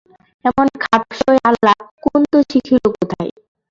এমন 0.45 0.67
খাপসই 0.83 1.37
আলাপ 1.49 1.79
কুন্দ 2.03 2.31
শিখিল 2.49 2.83
কোথায়? 2.89 3.31